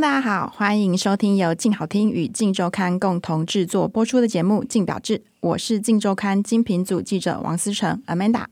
[0.00, 8.44] 大家好，欢迎收听由静好听与静周刊共同制作播出的节目《静表志》，我是静周刊精品组记者王思成 Amanda。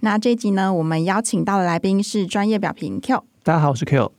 [0.00, 3.24] 那这一集呢，我们邀请到的来宾是专业表评 Q。
[3.42, 4.12] 大家好，我是 Q。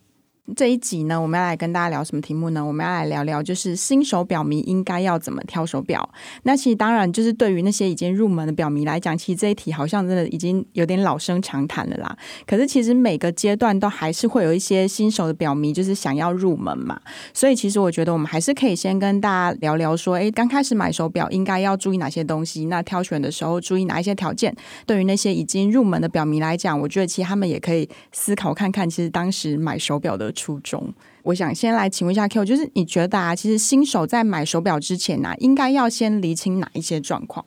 [0.58, 2.64] 这一集呢，我们要来跟大家聊什么题目呢？
[2.64, 6.08] 我们要来聊聊，就是新手表迷应该要怎么挑手表。
[6.44, 12.18] 那其实当然，就是对于那些已经入门的表迷来讲，其实这一题好像真的已经有点老生常谈了啦。
[12.46, 17.00] 可是其实每个阶段都还是会有一些新手的表迷，就是想要入门嘛。
[17.34, 22.66] 所以其实我觉得我们还是可以先跟大家聊聊说，诶，刚开始买手表应该要注意哪些东西？
[22.66, 24.54] 那挑选的时候注意哪一些条件？
[24.85, 37.45] 对于那些已经入门的表迷来讲，我觉得其实他们也可以思考看看，其实当时买手表的初衷，我想先来请问一下 Q，就是你觉得啊，其实新手在买手表之前呢、啊，应该要先厘清哪一些状况？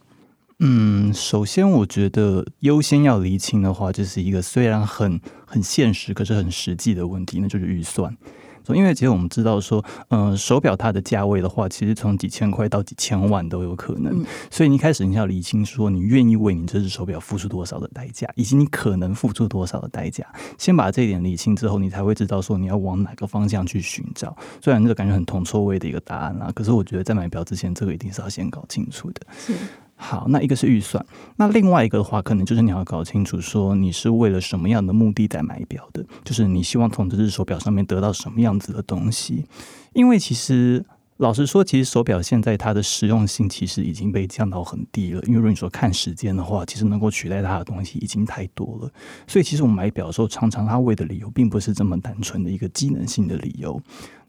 [0.60, 8.16] 嗯，首先我觉得优先要厘清的话，就是一个虽然很很现实，可是很实际的问题，那就是预算。
[8.74, 14.24] 因为其实我们知道说，嗯、呃，手表它的价位的话，其实从几千块到几千万都有可能。
[14.50, 20.26] 所以你一开始你要理清说，你愿意为你这只手表付出多少的代价，以及你可能付出多少的代价。
[20.58, 24.36] 先把这一点理清之后，你才会知道说你要往哪个方向去寻找。
[24.60, 29.20] 虽然这个感觉很铜臭味的一个答案啦，可是我觉得在买表之前，这个一定是要先搞清楚的。
[29.38, 29.52] 是。
[29.98, 31.04] 好，那一个是预算，
[31.36, 39.46] 那另外一个的话，可能就是你要搞清楚，说你是为了什么样的目的在买表的，就是你希望从这只手表上面得到什么样子的东西。
[39.94, 40.84] 因为其实
[41.16, 45.22] 老实说，其实手表现在它的实用性其实已经被降到很低了。
[45.22, 48.92] 因为如果你说看时间的话，其实能够取代它的东西已经太多了。
[49.26, 53.80] 所以其实我们买表的时候，常常它为的理由并不是这么单纯的一个机能性的理由。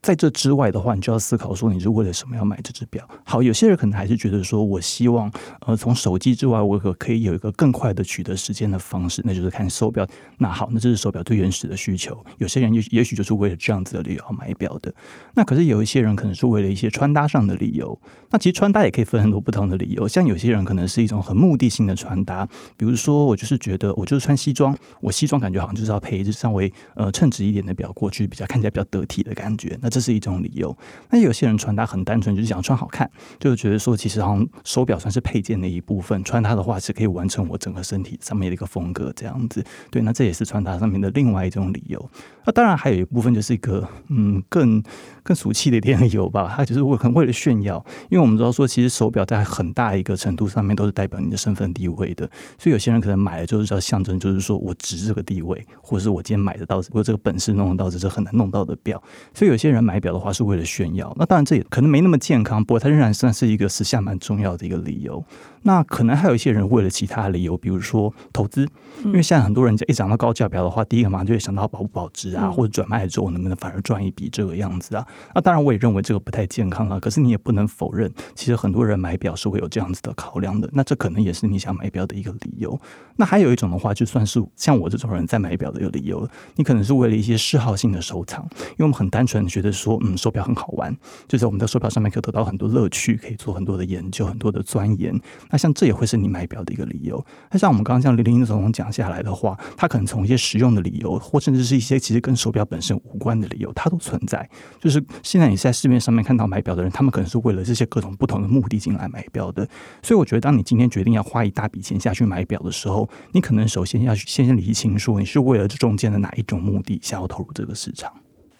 [0.07, 3.05] 在这之外的话，你就要思考说你是为了什么要买这只表。
[3.25, 5.29] 好，有些人可能还是觉得说，我希望
[5.65, 10.07] 呃从手机之外，我可可以有一个更快的取得时间的方式，那就是看手表。
[10.37, 12.17] 那好，那这是手表最原始的需求。
[12.37, 14.93] 有些人也也许就是为了这样子的理由要买表的。
[15.33, 17.99] 那可是有一些人可能是为了一些穿搭上的理由。
[18.29, 22.47] 那其实穿搭也可以分很多不同的理由，像有些人可能是一种很目的性的穿搭，
[22.77, 29.77] 比如说我就是觉得我就是穿西装，我西装感觉好像就是要配一只稍微呃称职一点的表过去，比较看起来比较得体的感觉。
[29.81, 30.77] 那这这是一种理由。
[31.09, 33.09] 那有些人穿搭很单纯，就是想穿好看，
[33.39, 39.65] 就觉得说其实好像手表算是配件的一部分，穿它的话是可以完成我整个身体上面的一个风格这样子。
[39.89, 42.11] 对，那这也是穿搭上面的另外一种理由。
[42.47, 44.81] 那当然还有一部分就是一个嗯更
[45.21, 52.25] 更俗气的一点理由吧，它就是为很为了炫耀，因为我们知道说其实手表在很大一个程度上面都是代表你的身份地位的，
[52.57, 59.03] 所以有些人可能买了就是要象征，就是说我值这个地位，或者是我今天买得到，我有这个本事弄得到这是很难弄到的表，
[59.33, 65.21] 所以有些人买表的话是为了炫耀，那当然这也可能没那么健康，不过它仍然算是一个时下蛮重要的一个理由。
[65.63, 68.65] 那可能还有一些人为了其他理由，比如说投资，
[69.03, 75.05] 因为现在很多人一讲到高价表的话，第一个马上就会想到保不保值啊，或者转卖之后能不能反而赚一笔这个样子啊。
[75.33, 80.69] 那当然我也认为这个不太健康啊，可是你也不能否认，其实很多人买表是会有这样子的考量的。
[80.73, 82.79] 那这可能也是你想买表的一个理由。
[83.15, 90.95] 那还有一种的话，就算是像我这种人在买表的一个理由，你可能是为了一些嗜好性的收藏，因为我们很单纯的觉得说，嗯，手表很好玩，
[91.27, 95.19] 就在我们的手表上面可以得到很多乐趣，可以做很多的研究，很多的钻研。
[95.49, 97.23] 那像这也会是你买表的一个理由。
[97.49, 104.49] 那像我们刚刚像林林总讲下来的话，他可能从一些实用的理由，或甚至是一些其实跟手表本身无关的理由，它都存在。
[104.81, 109.65] 就是现在你在市面上面看到买表的人，他们可能是为了这些各种不同的目的进来买表的。
[110.03, 118.11] 所以我觉得，当你今天决定要花一大笔钱下去买表的时候，你可能首先要先先理清说，你是为了这中间的哪一种目的想要投入这个市场。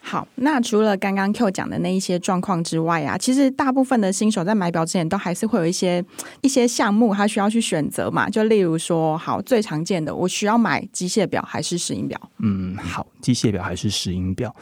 [0.10, 6.02] 好，那除了刚刚 Q 讲的那一些状况之外啊，其实大部分的新手在买表之前都还是会有一些
[6.40, 8.30] 一些项目，他需要去选择嘛。
[8.30, 12.18] 就例如说，好，最常见的，我需要买机械表还是石英表？
[12.40, 14.56] 嗯，好，机械表还是石英表？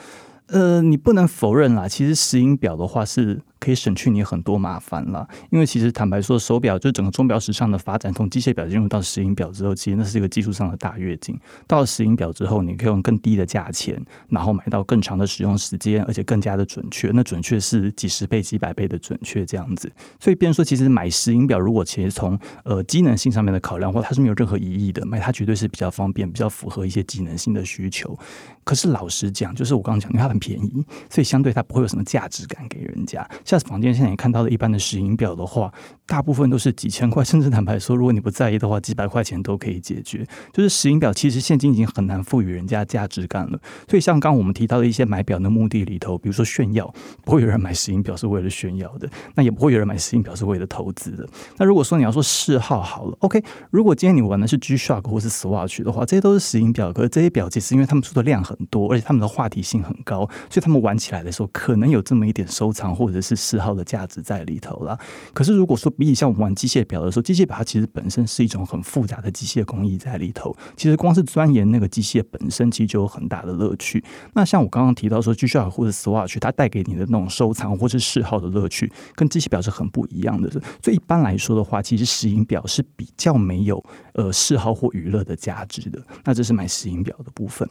[0.48, 3.40] 呃，你不能否认啦，其实石英表的话是。
[3.66, 5.28] 可以省去你很多麻烦了。
[5.50, 11.36] 因为其实坦白说，手表就整个钟表时尚的发展，从机械表进入到石英表之后，其实那是一个技术上的大跃进。
[11.66, 17.10] 到了石英表之后，你可以用更低的价钱，然后买到更长的使用时间，而且更加的准确。
[17.14, 19.92] 那准确是几十倍、几百倍的准确这样子。
[20.20, 25.06] 所以，变成说，其实买石英表，如果其实从呃机能性上面的考量或，它是没有任何疑义的。
[25.06, 28.18] 买它绝对是比较方便，比较符合一些机能性的需求。
[28.64, 33.28] 可是老实讲，就是我刚刚讲，因为它很便宜，所以相对它不会有什么价值感给人家。
[33.44, 35.74] 像在房间现在你看到的一般的石英表的话，
[36.08, 40.26] 大部分都是几千块， 甚至坦白说，如果你不在意的话，几百块钱都可以解决。
[40.54, 43.60] 就是石英表其实现金已经很难赋予人家价值感了。
[43.90, 46.94] 所以像刚我们提到的一些买表的目的里头，比如说炫耀，
[47.24, 51.28] 不会有人买石英表是为了炫耀的，那也不会有人买石英表是为了投资的。
[51.58, 60.20] 那如果说你要说嗜好好了，OK，如果今天你玩的是 G-Shock 或是 Swatch 的话，这些都是石英表，可是这些表其实因为他们出的量很多，而且他们的话题性很高，
[60.50, 64.98] 所以他们玩起来的时候可能有这么一点收藏或者是嗜好的价值在里头了。
[65.34, 74.04] 可是如果说比起像我们玩机械表的时候，机械表它其实本身是一种很复杂的机械工艺在里头，其实光是钻研那个机械本身，其实就有很大的乐趣。
[74.34, 80.50] 那像我刚刚提到说，G s h o c 或者 Swatch，它带给你的那种收藏或是嗜好的乐趣，跟机械表是很不一样的。
[80.82, 83.84] 所以一般来说的话，其实石英表是比较没有
[84.14, 86.02] 呃嗜好或娱乐的价值的。
[86.24, 87.68] 那这是买石英表的部分。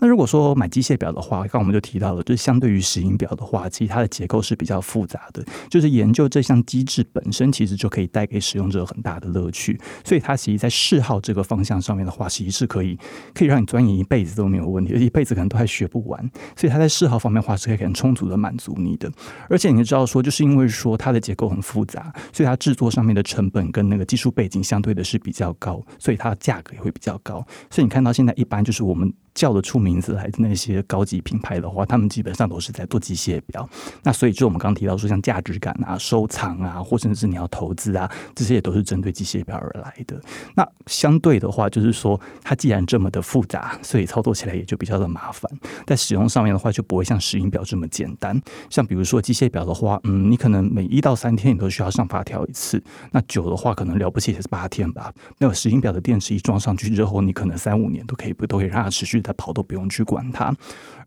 [0.00, 5.44] 那如果说买机械表的话，刚刚我们就提到了，就是相对于石英表的话，其实它的结构是比较复杂的。
[5.68, 9.78] 就是研究这项机制本身，其实就可以带给使用者很大的乐趣。
[10.04, 12.98] 所以它其实，在嗜好这个方向上面的话，其实是可以
[13.34, 16.30] 可以让你钻研一辈子都没有问题，而一辈子可能都还学不完。
[16.56, 19.12] 所以它在嗜好方面的话，是可以很充足的满足你的。
[19.50, 27.46] 而且你知道说，就是因为说它的结构很复杂，所以它制作上面的成本跟那个技术背景相对的是比较高，所以它的价格也会比较高。
[27.70, 29.12] 所以你看到现在一般就是我们。
[29.38, 33.68] 叫得出名字来的那些高级品牌的话，他们基本上都是在做机械表。
[34.02, 40.20] 那所以就我们刚提到说，像价值感啊、收藏啊，或者是你要投资啊，这些也都是针对机械表而来的。
[40.56, 45.48] 那相对的话，就是说它既然这么的复杂，所以操作起来也就比较的麻烦。
[45.86, 48.36] 在使用上面的话，就不会像石英表这么简单。
[48.68, 52.82] 像比如说机械表的话，嗯，你可能每一到三天你都需要上发条一次。
[53.12, 55.14] 那久的话，可能了不起也是八天吧。
[55.38, 59.22] 那个石英表的电池一装上去之后，你可能三五年都可以不都可以让它持续。
[59.28, 60.54] 他跑都不用去管它，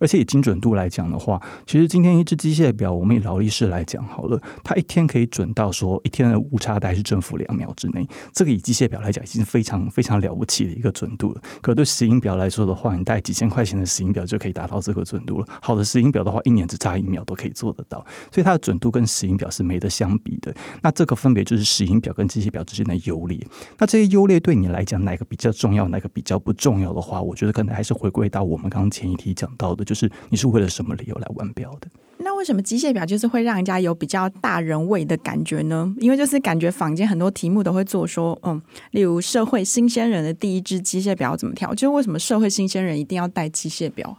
[0.01, 11.42] 而且以精准度来讲的话，其实今天一只机械表，我们以劳力士来讲好了，它一天可以准到说一天的误差大概是正负两秒之内，这个以机械表来讲已经是非常非常了不起的一个准度了。
[11.62, 15.48] 可对石英表来说的话，你带几千块钱的石英表就可以达到这个准度了。
[15.62, 20.53] 好的石英表的话，一年只差一秒都可以做得到，所以它的准度跟石英表是没得相比的。
[20.83, 23.39] 那这个分别就是石英表跟机械表之间的优劣。
[23.80, 28.12] 那这些优劣对你来讲，哪个比较重要，哪个比较不重要的话，我觉得可能还是回。
[28.12, 31.88] 归到我们刚刚前一题讲到的，就是你是为了什么理由来玩表的？
[32.19, 35.93] 那为什么机械表就是会让人家有比较大人味的感觉呢？
[35.99, 38.61] 因为就是感觉坊间很多题目都会做说，嗯，
[38.91, 41.73] 例如社会新鲜人的第一只机械表怎么跳？
[41.75, 44.17] 就是为什么社会新鲜人一定要戴机械表？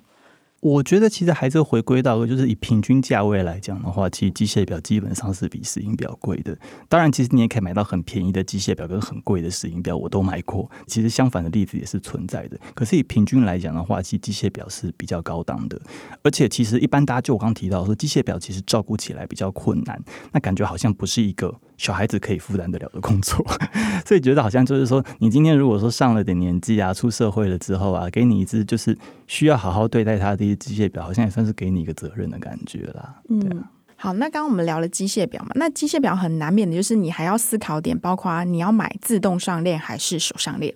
[0.63, 6.57] 我觉得其实还是回归到，就是以平均价位来讲的话，其实机械表基本上是比石英表贵的。
[6.89, 10.71] 当然，其实你也可以买到很便宜的机械表跟很贵的石英表，我都买过。
[10.87, 12.57] 其实相反的例子也是存在的。
[12.75, 15.77] 可是以平均来讲的话，其实机械表是比较高档的。
[16.23, 20.01] 而且其实一般大家就我刚刚提到说，机械表其实照顾起来比较困难，
[20.31, 23.45] 那感觉好像不是一个小孩子可以负担得了的工作。
[24.07, 28.97] 所以觉得好像就是说，你今天如果说上了点年纪啊，出社会了之后啊，给你一只就是
[29.27, 30.55] 需要好好对待它的。
[30.55, 33.17] 机械表好像也算是给你一个责任的感觉啦。
[33.29, 33.55] 对啊。
[33.55, 33.65] 嗯，
[33.97, 40.73] 好，那刚刚我们聊了机械表嘛，那机械表很难免的就是你还要思考点，包括你要买自动上链还是手上链。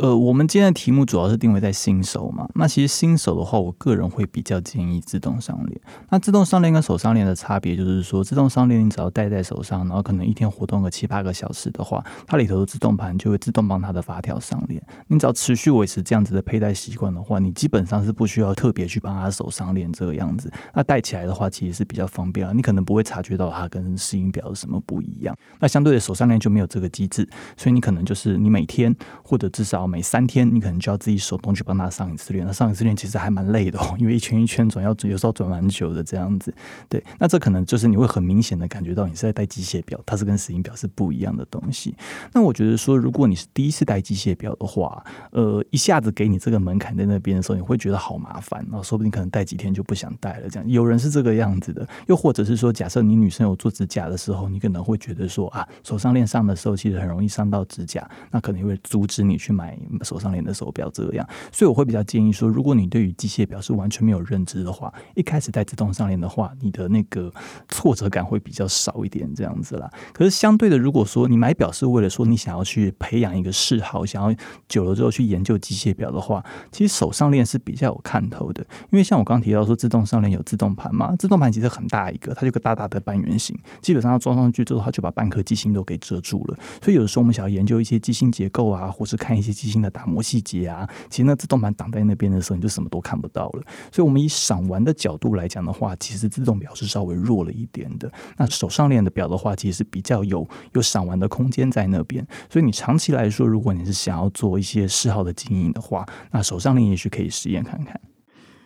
[0.00, 2.48] 呃，我们今天的题目主要是定位在新手嘛。
[2.54, 5.80] 那其实新手的话，我个人会比较建议自动上链。
[6.08, 14.80] 那自动上链跟手上链的差别就是说，自动上链你只要戴在手上，然后可能一天活动个七八个小时的话，它里头的自动盘就会自动帮它的发条上链。
[15.08, 20.48] 你只要持续维持这样子的佩戴习惯的话，你基本上是不需要特别去帮它手上链这个样子。
[20.74, 22.52] 那戴起来的话，其实是比较方便啊。
[22.54, 25.36] 你可能不会察觉到它跟石英表有什么不一样。
[25.58, 29.87] 那相对的手上链就没有这个机制，所以你可能就是你每天或者至少。
[29.88, 32.46] 每三天，你可能就要自己手动去帮他上一次链。
[32.46, 36.54] 那上一次链其实还蛮累的哦， 因为一圈一圈转，要有时候转蛮久的这样子。
[36.88, 41.94] 对，那这可能就是你会很明显的感觉到你是在戴机械表，它是跟石英表是不一样的东西。
[42.32, 50.48] 那我觉得说，如果你是第一次戴机械表的话，呃，一下子给你这个门槛在那边的时候，你会觉得好麻烦，然后说不定可能戴几天就不想戴了。
[50.48, 59.77] 这样有人是这个样子的，又或者是说，假设你女生有做指甲的时候，你可能会觉得说啊，手上链上的时候其实很容易伤到指甲，那可能会阻止你去买。
[60.02, 61.26] 手上链的手表这样。
[61.52, 67.32] 所以我会比较建议说，如果你对于机械表是完全没有认知的话，一开始戴自动上链的话，你的那个
[67.68, 69.90] 挫折感会比较少一点这样子啦。
[70.12, 74.36] 可是相对的，如果说你买表是为了说你想要去培养一个嗜好，想要
[74.68, 78.64] 久了之后去研究机械表的话，其实手上链是比较有看头的。
[78.90, 86.58] 因为像我刚刚提到说，自动上链有自动盘嘛，自动盘其实很大一个，它就个大大的半圆形，基本上要装上去之后，它就把半颗机芯都给遮住了。
[86.82, 93.62] 所以有的时候我们想要研究一些机芯结构啊，或是看一些机芯的打磨细节啊，其实那自动盘挡在那边的时候，你就什么都看不到了。
[93.92, 98.10] 所以，我们以赏玩的角度来讲的话，其实自动表是稍微弱了一点的。
[98.36, 102.26] 那手上链的表的话，其实是比较有有赏玩的空间在那边。
[102.50, 108.00] 所以，你长期来说，如果你是想要做一些嗜好的经营的话，那手上链也许可以实验看看。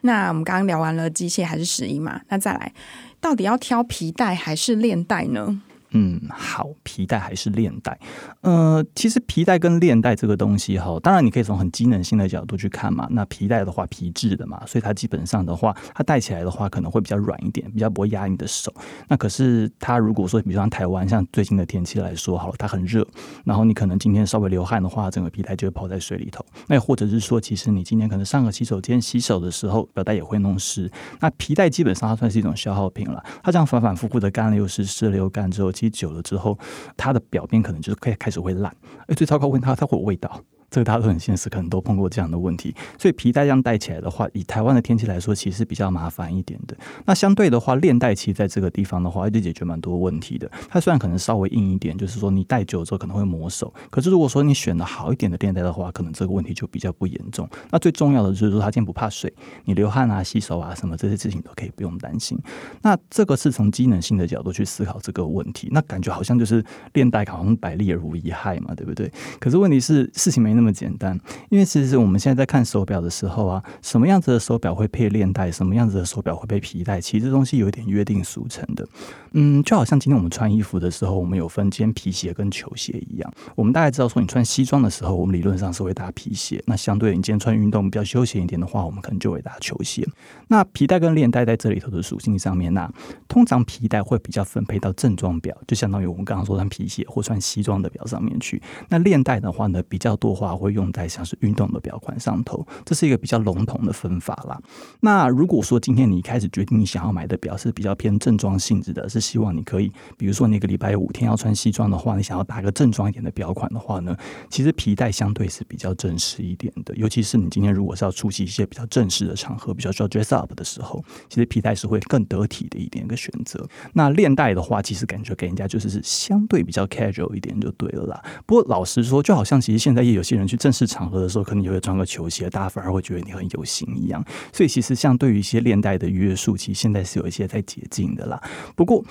[0.03, 2.21] 那我们刚刚聊完了机械还是石英嘛？
[2.29, 2.73] 那再来，
[3.21, 5.63] 到底要挑皮带还是链带呢？
[5.93, 7.99] 嗯，好，皮带还是链带？
[8.41, 13.07] 呃，其实皮带跟链带这个东西哈，当然你可以从很机能性的角度去看嘛。
[13.11, 18.73] 那皮带的话，皮质的嘛，所以它基本上的话，它戴起来的话可能会比较软一点，比较不会压你的手。
[19.07, 23.07] 那可是它如果说，比如像台湾，像最近的天气来说，好了，它很热，
[23.45, 26.43] 然后你可能今天稍微流汗的话，整个皮带就会泡在水里头。
[26.69, 30.91] 那或者是说，其实你今天可能上个洗手间洗手的时候，表带也会弄湿。
[31.21, 35.71] 那皮带基本上它算是一种消耗品了，它这样反反复复的干了又湿，湿了又干之后。
[35.91, 36.59] 久了之后，
[36.97, 38.75] 它的表面可能就是开开始会烂，
[39.07, 40.43] 哎，最糟糕问他它会有味道。
[40.73, 42.75] 这个大家都很现实，可能都碰过这样的问题。
[42.99, 46.75] 所以皮带这样戴起来的话，以台湾的天气来说，其实比较麻烦一点的。
[47.05, 50.51] 那相对的话，链带其实在这个地方的话，就解决蛮多问题的。
[50.71, 53.73] 它虽然可能稍微硬一点，就是说你戴久了之后可能会磨手。
[53.91, 57.47] 可是如果说你选了好一点的链带的话，可能这个问题就比较不严重。
[57.71, 59.31] 那最重要的就是说，它今天不怕水，
[59.67, 62.39] 你流汗啊、洗手啊什么这些事情都可以不用担心。
[62.81, 65.69] 那这个是从机能性的角度去思考这个问题。
[65.71, 66.65] 那感觉好像就是
[66.95, 69.13] 链带好像百利而无一害嘛，对不对？
[69.39, 71.19] 可是问题是事情没那么那么简单。
[71.51, 78.87] 因为其实我们现在在看手表的时候啊，什么样子的手表会配链带，什么样子的手表会配皮带，其实这东西有一点约定俗成的。
[79.33, 83.33] 嗯，就好像今天我们穿衣服的时候，我们有分肩皮鞋跟球鞋一样。
[83.57, 86.63] 我们大概知道说，你穿西装的时候，我们理论上是会搭皮鞋。
[86.67, 90.07] 那相对你今天穿运动比较休闲一点的话，我们可能就会搭球鞋。
[90.49, 92.91] 那皮带跟链带在这里头的属性上面，那
[93.27, 98.61] 通常皮带会比较分配到正装表，就相当于我们刚刚说穿皮鞋或穿西装的表上面去。
[98.91, 104.61] 那链带的话呢，比较多话会用在像是运动的表款上头，这是一个比较笼统的分法啦。
[105.01, 114.17] 那如果说今天你一开始决定你想要买的表是比较偏正装性质的，是希望你可以，比如说你一个礼拜五天要穿西装的话，你想要搭个正装一点的表款的话呢，
[114.51, 116.95] 其实皮带相对是比较正式一点的。
[116.97, 123.67] 尤其是你今天如果是要出席一些比较正式的场合，比较需要 dress up 的时候，其实皮带是会更得体的一点一个选择。
[123.95, 128.23] 那链带的话，其实感觉给人家就是是相对比较 casual 一点就对了啦。
[128.47, 134.25] 不过老实说，就好像其实现在也有些人去正式场合的时候，可能也会穿个球鞋，大家反而会觉得你很有型一样。
[134.53, 138.43] 所以其实像对于一些链带的约束，其实现在是有一些在解禁的啦。
[138.75, 139.05] 不过，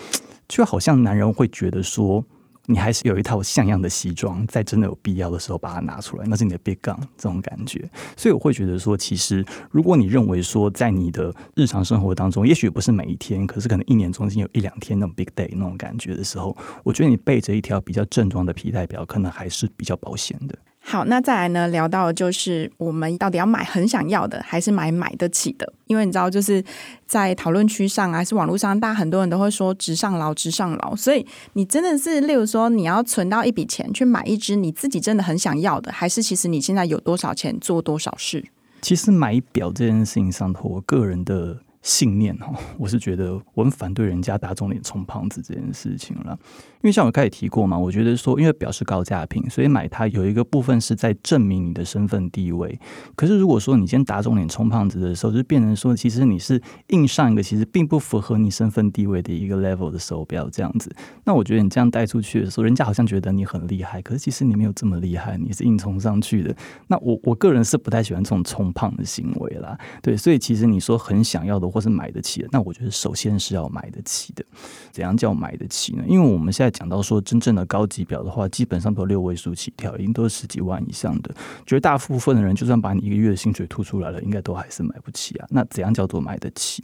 [0.47, 2.23] 就好像男人会觉得说，
[2.67, 7.89] 你还是有一套像样的西装，在真的有必要的时候把它拿出来，那是你的 big gun 这种感觉。
[8.15, 20.55] 所以我会觉得说，其实如果你认为说，在你的日常生活当中，也许不是每一天，可是可能一年中间有一两天那种 big day 那种感觉的时候，我觉得你背着一条比较正装的皮带表，可能还是比较保险的。
[20.83, 21.67] 好，那再来呢？
[21.67, 25.73] 聊到就是我们到底要买很想要的，还是买买得起的？
[25.85, 26.61] 因为你知道，就是
[27.05, 30.95] 在讨论区上还是网络上，大家很多人都会说“直上劳，直上劳”。
[30.97, 38.43] 所以你真的是，例如说，你要存到一笔钱去买一只你自己真的很想要的，还是其实你现在有多少钱做多少事？
[38.81, 46.37] 其实买表这件事情上头，我个人的信念哈，我是觉得我很反对人家打肿脸充胖子这件事情了。
[46.81, 52.79] 因为像我开始提过嘛，我觉得说，因为表示高价品，所以买它有一个部分是在证明你的身份地位。
[53.15, 60.91] 可是如果说你今天打肿脸充胖子的时候，就变成说，其实你是硬上一个其实并不符合你身份地位的一个 level 的手表这样子。
[61.23, 66.55] 那我觉得你这样带出去的时候，人家好像觉得你很厉害，可是其实你没有这么厉害，你是硬冲上去的。
[66.87, 69.77] 那我我个人是不太喜欢这种充胖的行为啦。
[70.01, 74.43] 对，所以其实你说很想要的或是买得起的，那我觉得首先是要买得起的。
[74.91, 76.03] 怎样叫买得起呢？
[76.07, 76.70] 因为我们现在。
[76.71, 81.31] 讲到说真正的高级表的话，基本上都六位数起跳，已经都是十几万以上的。
[81.65, 85.47] 绝大部分的人，就算把你一个月的薪水吐出来了，应该都还是买不起啊。
[85.49, 86.83] 那怎样叫做买得起？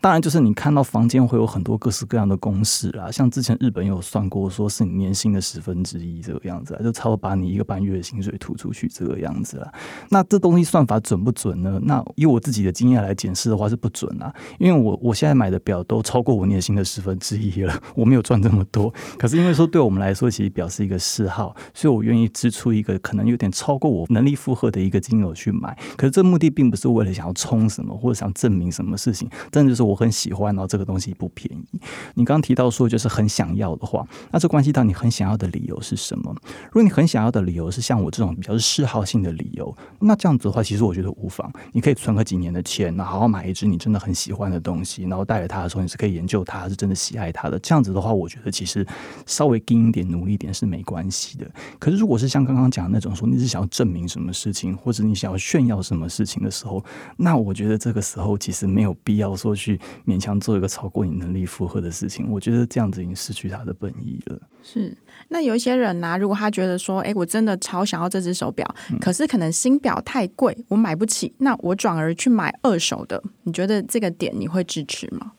[0.00, 9.72] 当然就是你看到房间会有很多各式各样的公式啦，像之前日本有算过，说是你年薪的十分之一这个样子啊，就差不多把你一个半月的薪水吐出去这个样子啦。
[10.08, 11.78] 那这东西算法准不准呢？
[11.82, 14.34] 那以我自己的经验来检视的话是不准啊。
[14.58, 18.92] 因为我我现在买的表都超过我年薪的十分之一了，我没有赚这么多。
[19.26, 25.76] 可是因为说对我们来说，其实表示一个嗜好，所以我愿意支出一个可能有点超过我能力负荷的一个金额去买。
[25.96, 31.80] 可是这目的并不是为了想要冲什么，或者想证明什么事情，真的就是我很喜欢，然后这个东西不便宜。
[32.14, 36.32] 你刚刚提到说就是很想要的话，那这关系到你很想要的理由是什么？
[36.66, 41.52] 如果你很想要的理由是像我这种比较是嗜好性的理由，那这样子的话，其实我觉得无妨。
[41.72, 47.58] 你可以存个几年的钱，然后好好买一支你真的很喜欢的东西，然后带着它的时候，你是可以研究它，是真的喜爱它的。
[47.58, 48.86] 这样子的话，我觉得其实
[49.24, 51.50] 稍微精一点、努力一点是没关系的。
[51.78, 56.84] 可是如果是像刚刚讲的那种说，你是想要证明什么事情，或者你想要炫耀什么事情的时候，
[57.16, 62.30] 那我觉得这个时候其实没有必要说去勉强做一个超过你能力负荷的事情。
[62.30, 64.40] 我觉得这样子已经失去它的本意了。
[64.62, 64.96] 是。
[65.28, 75.32] 那有一些人呢、啊，如果他觉得说，哎，我真的超想要这只手表，嗯、可是可能新表太贵，我买不起，那我转而去买二手的，你觉得这个点你会支持吗？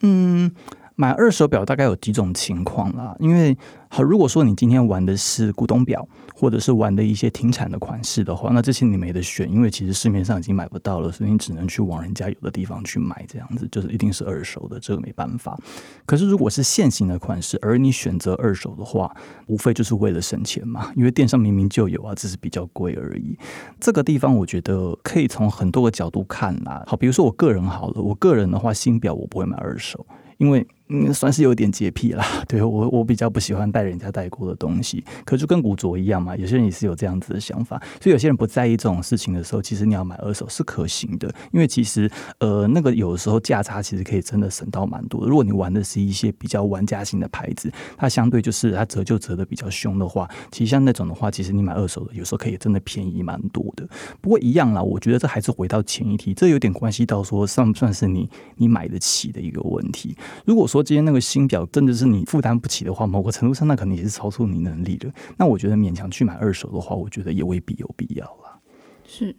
[0.00, 0.50] 嗯。
[0.96, 3.56] 买二手表大概有几种情况啦，因为
[3.88, 15.58] 好，如果说你今天玩的是古董表，或者是玩的一些停产的款式的话，那这些你没得选，因为其实市面上已经买不到了，所以你只能去往人家有的地方去买，这样子就是一定是二手的，这个没办法。
[16.06, 19.12] 可是如果是现行的款式，而你选择二手的话，
[19.46, 23.36] 无非就是为了省钱嘛，因为电商明明就有啊，只是比较贵而已。
[23.80, 26.84] 这个地方我觉得可以从很多个角度看啦。
[26.86, 30.06] 好，比如说我个人好了，我个人的话，新表我不会买二手，
[30.38, 30.66] 因为。
[30.88, 32.24] 嗯，算是有点洁癖啦。
[32.46, 35.02] 对，我，我比较不喜欢带人家带过的东西。
[35.24, 37.82] 可就跟古着一样嘛，有些人也是有这样子的想法。
[38.00, 41.32] 所以有些人不在意这种事情的时候，其实你要买二手是可行的。
[41.52, 45.26] 因为其实呃，那个有的时候价差其实可以真的省到蛮多的。
[45.26, 53.88] 如果你玩的是一些比较玩家型的牌子，它相对就是它折旧折的比较凶的话，其实像那种的话，其实你买二手的有时候可以真的便宜蛮多的。
[54.20, 60.14] 不过一样啦，我觉得这还是回到前一题，这有点关系到说算不算是你你买得起的一个问题。
[60.44, 65.08] 如果说今天那个新表真的是你负担不起的话，某个程度上那可能也是超出你能力的。
[65.36, 68.60] 那我觉得勉强去买二手的话，我觉得也未必有必要了。
[69.06, 69.34] 是，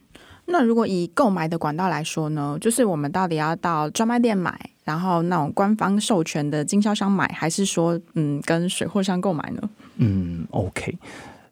[0.46, 9.70] 那如果以购买的管道来说呢，就是我们到底要到专卖店买，然后那种官方授权的经销商买，还是说嗯跟水货商购买呢？
[9.98, 10.98] 嗯，OK。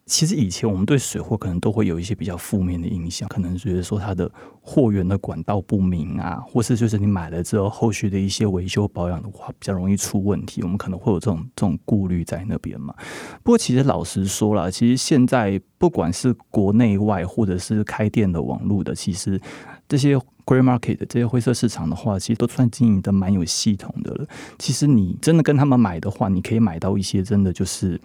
[0.06, 4.30] 其实以前我们对水货可能都会有一些比较负面的印象，可能觉得说它的
[4.60, 12.94] 货源的管道不明啊，或是就是你买了之后后续的一些维修保养的话比较容易出问题，我们可能会有这种这种顾虑在那边嘛。
[13.42, 19.40] 不过其实老实说了，其实现在不管是国内外或者是开店的网络的，其实
[19.88, 24.26] 这些 grey market 这些灰色市场的话，其实都算经营的蛮有系统的了。
[24.58, 27.98] 其实你真的跟他们买的话，你可以买到一些真的就是。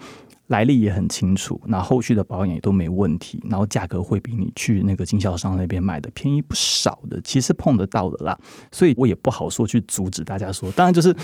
[0.49, 8.37] 来历也很清楚，那后续的保养也都没问题，然后价格会比你去那个经销商那边买的便宜不少的，其实碰得到的啦，
[8.71, 11.15] 所以我也不好说去阻止大家说，当然就是。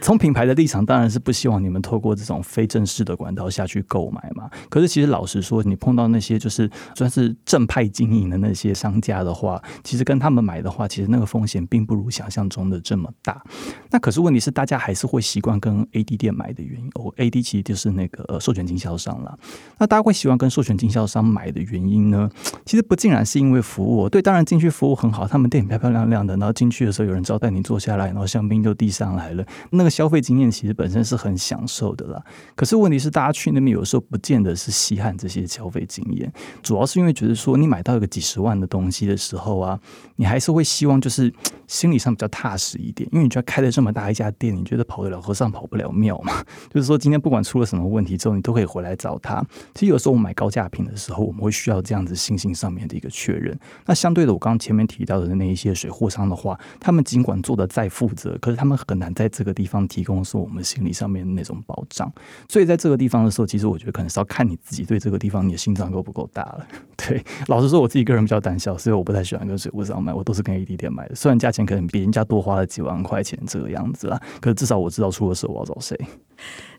[0.00, 4.50] 从品牌的立场，当然是不希望你们透过这种非正式的管道下去购买嘛。
[4.68, 13.42] 可是，其实老实说，你碰到那些就是算是正派经营的那些商家的话，其实跟他们买的话，其实那个风险并不如想象中的这么大。
[13.90, 17.10] 那可是问题是，大家还是会习惯跟 AD 店买的原因哦。
[17.16, 19.34] AD 其实就是那个授权经销商啦。
[19.78, 22.30] 那大家会喜欢跟授权经销商买的原因呢？
[22.66, 29.85] 其实不尽然是因为服务，对，当然进去服务很好，他们店漂漂亮亮的，然后进去的时候有人招待你坐下来，然后香槟就递上来了，那。
[29.88, 32.22] 消费经验其实本身是很享受的啦，
[32.54, 39.78] 可是问题是大家去那边有时候不见得是稀罕这些消费经验，主要是因为觉得说你买到一个几十万的东西的时候啊，
[40.16, 41.32] 你还是会希望就是
[41.66, 49.44] 心理上比较踏实一点，因为你觉得开了这么大一家店，你觉得跑得了和尚跑不了庙嘛， 就是说今天不管出了什么问题之后，你都可以回来找他。
[49.74, 53.58] 其实有时候我们买高价品的时候，我们会需要这样子信心上面的一个确认。
[53.84, 59.75] 那相对的，我刚刚前面提到的那一些水货商的话，他们尽管做的再负责，可是他们很难在这个地方。
[59.88, 62.08] 提供说我们心理上面那种保障，
[62.48, 66.66] 所以在这个地方的时候，其实我觉得可能是要看你自己对这个地方你的心脏够不够大了。
[66.96, 71.14] 对，老实说，我自己个人比较胆小，所以我不太喜欢跟水货商买，我都是跟 AD 店买的。
[71.14, 75.98] 虽然价钱可能比人家多花了几万块钱这个样子啦，可是至少我知道出了事我要找谁。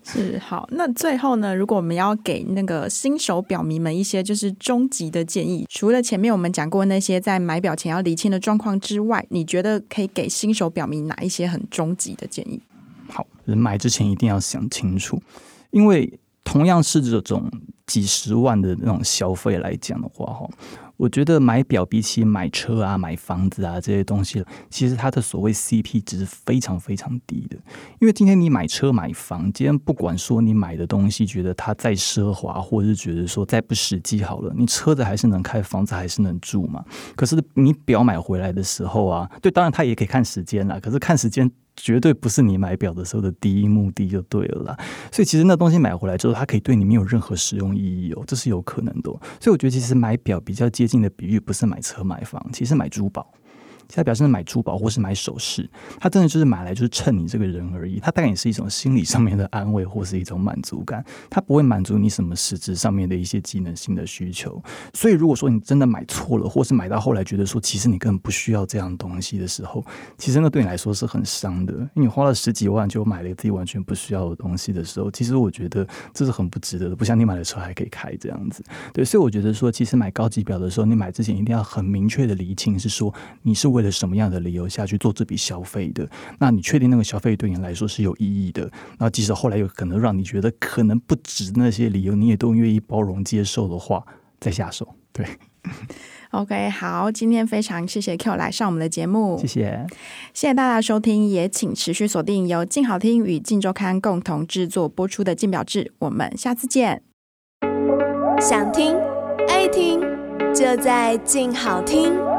[0.03, 12.61] 是好，那最后呢，如果我们要给那个新手表迷们一些就是终极的建议，除了前面我们讲过那些在买表前要厘清的状况之外，你觉得可以给新手表迷哪一些很终极的建议？
[13.17, 15.19] 好，人买之前一定要想清楚，
[15.71, 17.49] 因为同样是这种
[17.87, 20.47] 几十万的那种消费来讲的话，哈。
[20.97, 27.57] 我觉得买表比起买车啊、买房子啊这些东西，其实它的所谓 CP 值非常非常低的。
[27.99, 36.85] 因为今天你买车买房，今天不管说你买的东西觉得它再奢华，或者是觉得说再不实际好了，你车子还是能开，房子还是能住嘛。
[37.15, 41.51] 可是你表买回来的时候啊，对，当然它也可以看时间啦，可是看时间。
[41.77, 44.77] 绝对不是你买表的时候的第一目的就对了啦，
[45.11, 49.11] 所以其实那东西买回来之后，它可以对你没有任何使用意义哦，这是有可能的。
[49.39, 53.31] 所以我觉得其实买表比较接近的比喻，不是买车买房，其实买珠宝。
[53.87, 55.69] 其他表示买珠宝或是买首饰，
[55.99, 57.99] 他真的就是买来就是衬你这个人而已。
[57.99, 64.61] 他当然也是一种心理上面的安慰或是一种满足感，他不会满足你什么实质上面的一些技能性的需求。
[64.93, 69.83] 所以如果说你真的买错了，或是买到后来觉得说其实你根本不需要这样东西的时候，
[70.17, 71.73] 其实那对你来说是很伤的。
[71.73, 76.95] 因为你花了十几万就买了自己完全不需要的东西的时候，其实我觉得这是很不值得的。
[76.95, 79.05] 不像你买的车还可以开这样子，对。
[79.05, 84.67] 所以我觉得说，其实买高级表的时候，你买之前一定要很明确的厘清，是说你是为了什么样的理由。
[84.77, 88.69] 下去做这笔消费的，那你确定那个消费对你来说是有意义的？
[88.99, 94.05] 那即使后来有可能让你觉得可能不值那些理由，你也都愿意包容接受的话，
[94.39, 94.95] 再下手。
[95.11, 95.25] 对
[96.29, 99.87] ，OK，好，今天非常谢谢 Q 来上我们的节目，谢谢，
[100.33, 107.01] 谢谢大家收听，也请持续锁定由静好听与静周刊共同制作播出的《静表志》，我们下次见。
[108.39, 108.95] 想听
[109.47, 109.99] 爱听，
[110.53, 112.36] 就在静好听。